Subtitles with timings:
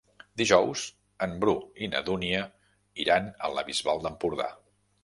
[0.41, 0.85] Dijous
[1.27, 2.41] en Bru i na Dúnia
[3.07, 4.55] iran a la Bisbal d'Empordà.